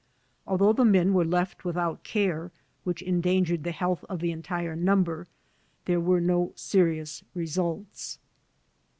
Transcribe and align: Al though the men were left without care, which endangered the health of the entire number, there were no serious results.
Al 0.47 0.57
though 0.57 0.73
the 0.73 0.83
men 0.83 1.13
were 1.13 1.23
left 1.23 1.63
without 1.63 2.03
care, 2.03 2.49
which 2.83 3.03
endangered 3.03 3.63
the 3.63 3.71
health 3.71 4.03
of 4.09 4.19
the 4.19 4.31
entire 4.31 4.75
number, 4.75 5.27
there 5.85 5.99
were 6.01 6.19
no 6.19 6.53
serious 6.55 7.23
results. 7.35 8.17